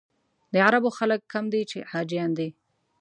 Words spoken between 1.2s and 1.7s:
کم دي